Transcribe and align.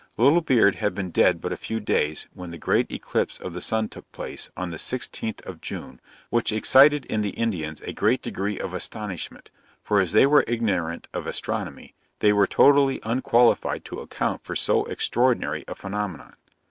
Little 0.17 0.41
Beard 0.41 0.73
had 0.77 0.95
been 0.95 1.11
dead 1.11 1.39
but 1.39 1.51
a 1.51 1.55
few 1.55 1.79
days 1.79 2.25
when 2.33 2.49
the 2.49 2.57
great 2.57 2.91
eclipse 2.91 3.37
of 3.37 3.53
the 3.53 3.61
sun 3.61 3.87
took 3.87 4.11
place, 4.11 4.49
on 4.57 4.71
the 4.71 4.79
sixteenth 4.79 5.45
of 5.45 5.61
June, 5.61 6.01
which 6.31 6.51
excited 6.51 7.05
in 7.05 7.21
the 7.21 7.29
Indians 7.37 7.81
a 7.81 7.93
great 7.93 8.23
degree 8.23 8.57
of 8.59 8.73
astonishment; 8.73 9.51
for 9.83 9.99
as 9.99 10.11
they 10.13 10.25
were 10.25 10.43
ignorant 10.47 11.07
of 11.13 11.27
astronomy, 11.27 11.93
they 12.17 12.33
were 12.33 12.47
totally 12.47 12.99
unqualified 13.03 13.85
to 13.85 13.99
account 13.99 14.43
for 14.43 14.55
so 14.55 14.85
extraordinary 14.85 15.63
a 15.67 15.75
phenomenon. 15.75 16.33